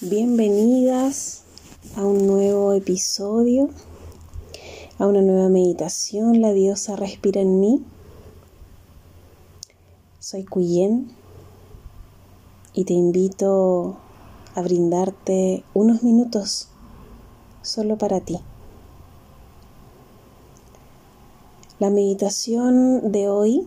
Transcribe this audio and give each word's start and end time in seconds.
Bienvenidas 0.00 1.42
a 1.96 2.04
un 2.04 2.28
nuevo 2.28 2.72
episodio, 2.72 3.68
a 4.96 5.08
una 5.08 5.22
nueva 5.22 5.48
meditación. 5.48 6.40
La 6.40 6.52
diosa 6.52 6.94
respira 6.94 7.40
en 7.40 7.58
mí. 7.58 7.82
Soy 10.20 10.44
Cuyen 10.44 11.10
y 12.74 12.84
te 12.84 12.92
invito 12.92 13.96
a 14.54 14.62
brindarte 14.62 15.64
unos 15.74 16.04
minutos 16.04 16.68
solo 17.62 17.98
para 17.98 18.20
ti. 18.20 18.38
La 21.80 21.90
meditación 21.90 23.10
de 23.10 23.28
hoy 23.28 23.66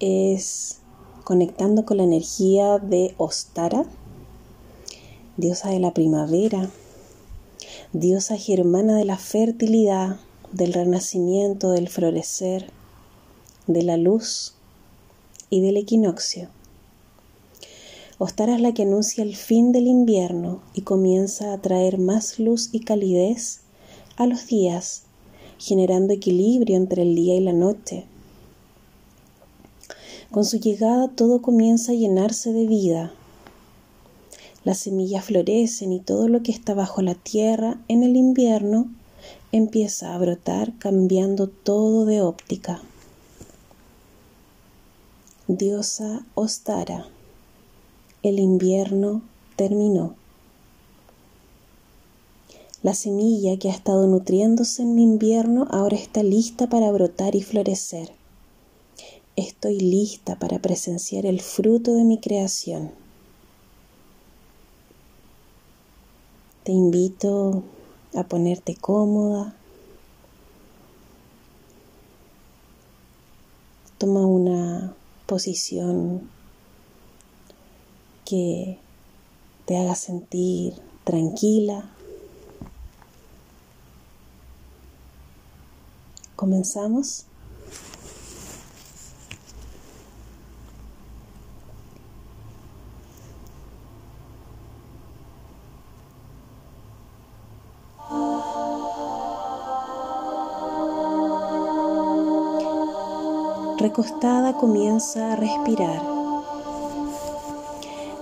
es 0.00 0.80
conectando 1.22 1.84
con 1.84 1.98
la 1.98 2.02
energía 2.02 2.78
de 2.78 3.14
Ostara, 3.18 3.84
diosa 5.38 5.70
de 5.70 5.78
la 5.78 5.94
primavera, 5.94 6.68
diosa 7.92 8.36
germana 8.36 8.96
de 8.96 9.04
la 9.04 9.16
fertilidad, 9.16 10.16
del 10.52 10.72
renacimiento, 10.72 11.70
del 11.70 11.88
florecer, 11.88 12.70
de 13.68 13.82
la 13.84 13.96
luz 13.96 14.54
y 15.48 15.60
del 15.60 15.76
equinoccio. 15.76 16.48
Ostara 18.18 18.56
es 18.56 18.60
la 18.60 18.74
que 18.74 18.82
anuncia 18.82 19.22
el 19.22 19.36
fin 19.36 19.70
del 19.70 19.86
invierno 19.86 20.60
y 20.74 20.80
comienza 20.80 21.52
a 21.52 21.58
traer 21.58 21.98
más 21.98 22.40
luz 22.40 22.70
y 22.72 22.80
calidez 22.80 23.60
a 24.16 24.26
los 24.26 24.48
días, 24.48 25.04
generando 25.56 26.14
equilibrio 26.14 26.76
entre 26.76 27.02
el 27.02 27.14
día 27.14 27.36
y 27.36 27.40
la 27.40 27.52
noche. 27.52 28.06
Con 30.32 30.44
su 30.44 30.58
llegada 30.58 31.06
todo 31.06 31.40
comienza 31.42 31.92
a 31.92 31.94
llenarse 31.94 32.52
de 32.52 32.66
vida. 32.66 33.12
Las 34.68 34.80
semillas 34.80 35.24
florecen 35.24 35.92
y 35.92 35.98
todo 35.98 36.28
lo 36.28 36.42
que 36.42 36.52
está 36.52 36.74
bajo 36.74 37.00
la 37.00 37.14
tierra 37.14 37.80
en 37.88 38.02
el 38.02 38.16
invierno 38.16 38.86
empieza 39.50 40.14
a 40.14 40.18
brotar 40.18 40.76
cambiando 40.78 41.48
todo 41.48 42.04
de 42.04 42.20
óptica. 42.20 42.82
Diosa 45.46 46.26
Ostara, 46.34 47.06
el 48.22 48.38
invierno 48.38 49.22
terminó. 49.56 50.16
La 52.82 52.92
semilla 52.92 53.58
que 53.58 53.70
ha 53.70 53.74
estado 53.74 54.06
nutriéndose 54.06 54.82
en 54.82 54.94
mi 54.94 55.02
invierno 55.02 55.66
ahora 55.70 55.96
está 55.96 56.22
lista 56.22 56.68
para 56.68 56.92
brotar 56.92 57.36
y 57.36 57.42
florecer. 57.42 58.12
Estoy 59.34 59.80
lista 59.80 60.38
para 60.38 60.58
presenciar 60.58 61.24
el 61.24 61.40
fruto 61.40 61.94
de 61.94 62.04
mi 62.04 62.18
creación. 62.18 63.07
Te 66.68 66.74
invito 66.74 67.64
a 68.14 68.24
ponerte 68.24 68.76
cómoda. 68.76 69.56
Toma 73.96 74.26
una 74.26 74.94
posición 75.24 76.28
que 78.26 78.78
te 79.64 79.78
haga 79.78 79.94
sentir 79.94 80.74
tranquila. 81.04 81.90
¿Comenzamos? 86.36 87.24
Recostada 103.78 104.54
comienza 104.54 105.32
a 105.32 105.36
respirar. 105.36 106.02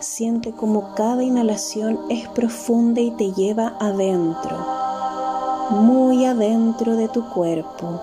Siente 0.00 0.52
como 0.52 0.94
cada 0.94 1.24
inhalación 1.24 1.98
es 2.10 2.28
profunda 2.28 3.00
y 3.00 3.10
te 3.12 3.32
lleva 3.32 3.74
adentro, 3.80 4.54
muy 5.70 6.26
adentro 6.26 6.94
de 6.96 7.08
tu 7.08 7.26
cuerpo. 7.30 8.02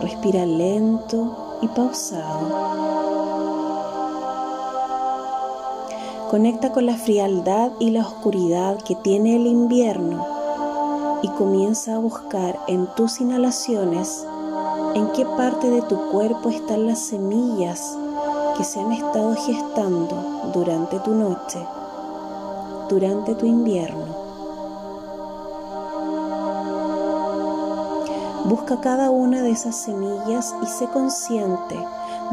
Respira 0.00 0.44
lento 0.44 1.58
y 1.62 1.68
pausado. 1.68 2.96
Conecta 6.32 6.72
con 6.72 6.84
la 6.84 6.96
frialdad 6.96 7.70
y 7.78 7.90
la 7.90 8.00
oscuridad 8.00 8.82
que 8.82 8.96
tiene 8.96 9.36
el 9.36 9.46
invierno 9.46 10.26
y 11.22 11.28
comienza 11.28 11.94
a 11.94 11.98
buscar 11.98 12.58
en 12.66 12.88
tus 12.96 13.20
inhalaciones 13.20 14.26
en 14.96 15.08
qué 15.08 15.26
parte 15.26 15.68
de 15.68 15.82
tu 15.82 16.10
cuerpo 16.10 16.48
están 16.48 16.86
las 16.86 16.98
semillas 17.00 17.98
que 18.56 18.64
se 18.64 18.80
han 18.80 18.92
estado 18.92 19.36
gestando 19.36 20.16
durante 20.54 20.98
tu 21.00 21.12
noche, 21.12 21.58
durante 22.88 23.34
tu 23.34 23.44
invierno. 23.44 24.06
Busca 28.46 28.80
cada 28.80 29.10
una 29.10 29.42
de 29.42 29.50
esas 29.50 29.76
semillas 29.76 30.54
y 30.62 30.66
sé 30.66 30.86
consciente 30.86 31.76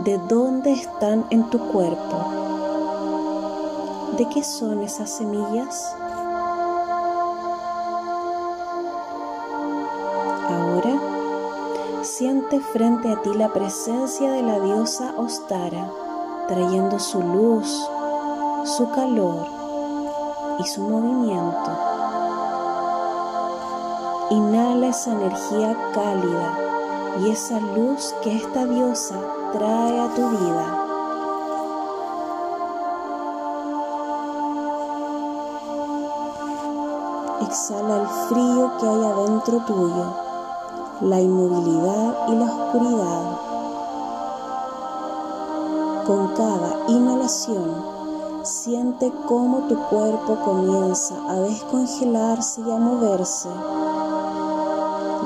de 0.06 0.18
dónde 0.30 0.72
están 0.72 1.26
en 1.32 1.50
tu 1.50 1.60
cuerpo. 1.60 2.18
¿De 4.18 4.26
qué 4.30 4.42
son 4.42 4.84
esas 4.84 5.10
semillas? 5.10 5.94
Frente 12.52 13.12
a 13.12 13.22
ti 13.22 13.34
la 13.34 13.50
presencia 13.50 14.32
de 14.32 14.44
la 14.44 14.60
diosa 14.60 15.14
Ostara, 15.18 15.90
trayendo 16.48 17.00
su 17.00 17.22
luz, 17.22 17.88
su 18.66 18.90
calor 18.92 19.48
y 20.60 20.64
su 20.66 20.82
movimiento. 20.82 21.72
Inhala 24.32 24.88
esa 24.88 25.12
energía 25.14 25.78
cálida 25.94 26.58
y 27.22 27.30
esa 27.30 27.60
luz 27.60 28.14
que 28.24 28.36
esta 28.36 28.66
diosa 28.66 29.20
trae 29.54 30.00
a 30.00 30.10
tu 30.14 30.30
vida. 30.30 30.80
Exhala 37.42 38.02
el 38.02 38.08
frío 38.30 38.78
que 38.80 38.88
hay 38.88 39.04
adentro 39.04 39.60
tuyo 39.66 40.33
la 41.04 41.20
inmovilidad 41.20 42.16
y 42.30 42.36
la 42.36 42.46
oscuridad. 42.46 43.38
Con 46.08 46.28
cada 46.36 46.78
inhalación, 46.88 47.84
siente 48.44 49.12
cómo 49.28 49.68
tu 49.68 49.76
cuerpo 49.90 50.38
comienza 50.46 51.16
a 51.30 51.42
descongelarse 51.42 52.62
y 52.62 52.72
a 52.72 52.78
moverse. 52.78 53.50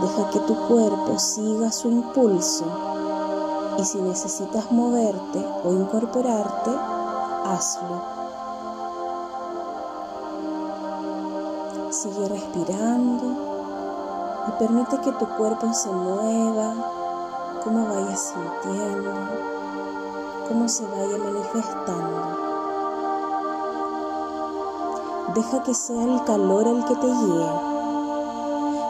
Deja 0.01 0.29
que 0.31 0.39
tu 0.39 0.55
cuerpo 0.67 1.19
siga 1.19 1.71
su 1.71 1.89
impulso 1.89 2.65
y 3.77 3.85
si 3.85 4.01
necesitas 4.01 4.71
moverte 4.71 5.45
o 5.63 5.73
incorporarte, 5.73 6.71
hazlo. 7.45 8.17
Sigue 11.91 12.27
respirando 12.29 13.46
y 14.47 14.51
permite 14.59 14.97
que 14.99 15.11
tu 15.13 15.27
cuerpo 15.37 15.73
se 15.73 15.89
mueva, 15.89 16.73
cómo 17.63 17.85
vaya 17.87 18.15
sintiendo, 18.15 19.11
cómo 20.47 20.67
se 20.67 20.85
vaya 20.85 21.17
manifestando. 21.17 22.47
Deja 25.35 25.63
que 25.63 25.73
sea 25.73 26.03
el 26.03 26.23
calor 26.23 26.67
el 26.67 26.85
que 26.85 26.95
te 26.95 27.07
guíe. 27.07 27.49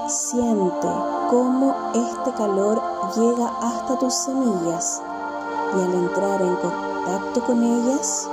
Siente 0.08 0.88
cómo 1.30 1.76
este 1.94 2.32
calor 2.34 2.82
llega 3.16 3.48
hasta 3.62 3.98
tus 3.98 4.14
semillas 4.14 5.02
y 5.76 5.82
al 5.82 5.94
entrar 5.94 6.42
en 6.42 6.56
contacto 6.56 7.44
con 7.46 7.64
ellas, 7.64 8.30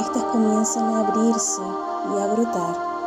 estas 0.00 0.24
comienzan 0.24 0.94
a 0.94 0.98
abrirse 1.00 1.62
y 1.62 2.20
a 2.20 2.26
brotar. 2.26 2.97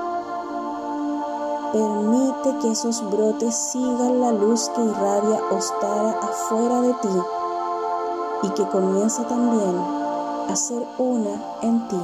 Permite 1.71 2.57
que 2.59 2.71
esos 2.71 3.01
brotes 3.09 3.55
sigan 3.55 4.19
la 4.19 4.33
luz 4.33 4.69
que 4.75 4.81
irradia 4.81 5.39
Ostara 5.51 6.19
afuera 6.21 6.81
de 6.81 6.93
ti 6.95 7.07
y 8.43 8.49
que 8.49 8.67
comienza 8.67 9.25
también 9.25 9.77
a 10.49 10.53
ser 10.53 10.85
una 10.97 11.41
en 11.61 11.87
ti. 11.87 12.01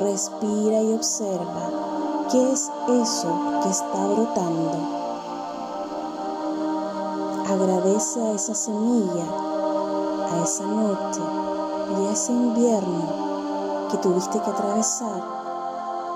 Respira 0.00 0.82
y 0.82 0.94
observa 0.94 2.26
qué 2.32 2.52
es 2.52 2.68
eso 2.88 3.28
que 3.62 3.68
está 3.68 4.04
brotando. 4.04 4.72
Agradece 7.48 8.20
a 8.20 8.32
esa 8.32 8.54
semilla, 8.56 9.26
a 10.28 10.42
esa 10.42 10.64
noche 10.64 11.20
y 12.00 12.06
a 12.06 12.10
ese 12.10 12.32
invierno 12.32 13.88
que 13.92 13.98
tuviste 13.98 14.40
que 14.40 14.50
atravesar 14.50 15.41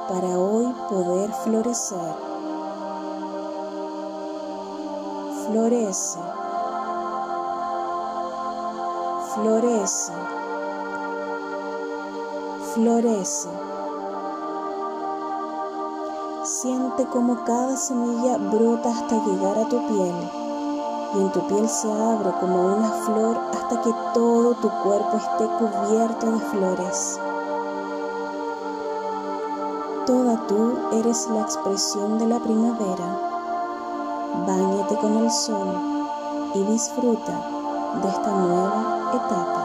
para 0.08 0.38
hoy 0.38 0.72
poder 0.88 1.32
florecer. 1.44 2.14
Florece. 5.46 6.18
Florece. 9.34 10.12
Florece. 12.74 13.50
Siente 16.44 17.06
como 17.06 17.44
cada 17.44 17.76
semilla 17.76 18.38
brota 18.38 18.90
hasta 18.90 19.24
llegar 19.24 19.58
a 19.58 19.68
tu 19.68 19.86
piel 19.88 20.14
y 21.14 21.18
en 21.18 21.32
tu 21.32 21.46
piel 21.48 21.68
se 21.68 21.90
abre 21.90 22.30
como 22.40 22.76
una 22.76 22.90
flor 22.90 23.36
hasta 23.52 23.80
que 23.82 23.90
todo 24.14 24.54
tu 24.54 24.68
cuerpo 24.82 25.16
esté 25.16 25.46
cubierto 25.58 26.30
de 26.30 26.38
flores. 26.38 27.20
Tú 30.48 30.78
eres 30.92 31.28
la 31.28 31.40
expresión 31.40 32.18
de 32.18 32.26
la 32.26 32.38
primavera. 32.38 33.18
Báñate 34.46 34.96
con 34.96 35.16
el 35.18 35.30
sol 35.30 35.68
y 36.54 36.62
disfruta 36.64 37.40
de 38.02 38.08
esta 38.08 38.30
nueva 38.30 39.10
etapa. 39.14 39.62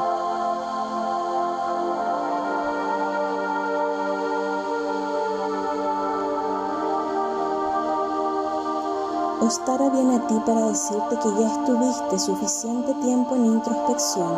Ostara 9.42 9.90
viene 9.90 10.16
a 10.16 10.28
ti 10.28 10.36
para 10.46 10.68
decirte 10.68 11.18
que 11.18 11.42
ya 11.42 11.48
estuviste 11.48 12.20
suficiente 12.20 12.94
tiempo 12.96 13.36
en 13.36 13.46
introspección, 13.48 14.34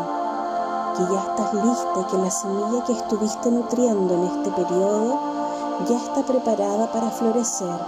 que 0.98 1.14
ya 1.14 1.20
estás 1.20 1.54
lista 1.54 2.00
y 2.00 2.04
que 2.06 2.18
la 2.18 2.32
semilla 2.32 2.84
que 2.86 2.94
estuviste 2.94 3.52
nutriendo 3.52 4.14
en 4.14 4.24
este 4.24 4.52
periodo 4.52 5.33
ya 5.88 5.98
está 5.98 6.24
preparada 6.24 6.92
para 6.92 7.10
florecer. 7.12 7.80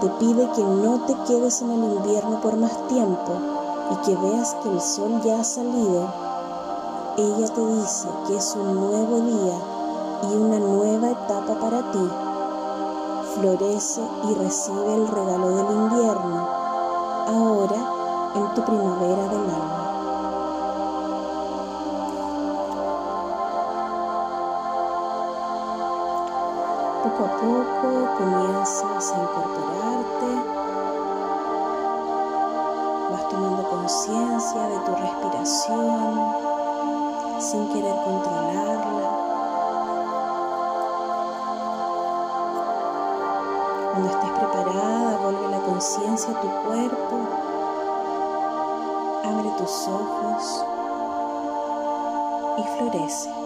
Te 0.00 0.08
pide 0.18 0.48
que 0.52 0.62
no 0.62 1.00
te 1.06 1.14
quedes 1.26 1.62
en 1.62 1.70
el 1.70 1.94
invierno 1.94 2.40
por 2.40 2.56
más 2.56 2.86
tiempo 2.88 3.32
y 3.90 3.96
que 4.06 4.16
veas 4.16 4.54
que 4.62 4.70
el 4.70 4.80
sol 4.80 5.20
ya 5.22 5.40
ha 5.40 5.44
salido. 5.44 6.08
Ella 7.16 7.48
te 7.48 7.66
dice 7.66 8.08
que 8.26 8.36
es 8.36 8.56
un 8.56 8.74
nuevo 8.74 9.20
día 9.20 9.58
y 10.30 10.36
una 10.36 10.58
nueva 10.58 11.10
etapa 11.10 11.54
para 11.60 11.90
ti 11.92 12.10
florece 13.34 14.02
y 14.28 14.34
recibe 14.34 14.94
el 14.94 15.06
regalo 15.06 15.48
del 15.50 15.70
invierno, 15.70 16.48
ahora 17.26 18.32
en 18.34 18.54
tu 18.54 18.64
primavera 18.64 19.24
del 19.28 19.50
alma. 19.50 19.89
Poco 27.02 27.24
a 27.24 27.30
poco 27.38 27.88
comienzas 28.18 29.12
a 29.12 29.22
incorporarte, 29.22 30.30
vas 33.10 33.28
tomando 33.30 33.62
conciencia 33.70 34.62
de 34.68 34.78
tu 34.80 34.92
respiración 34.96 36.34
sin 37.38 37.68
querer 37.68 37.96
controlarla. 38.04 39.10
Cuando 43.92 44.08
estés 44.10 44.30
preparada, 44.30 45.18
vuelve 45.22 45.48
la 45.48 45.60
conciencia 45.60 46.36
a 46.36 46.40
tu 46.42 46.48
cuerpo. 46.48 47.16
Abre 49.24 49.50
tus 49.56 49.88
ojos 49.88 50.66
y 52.58 52.62
florece. 52.76 53.39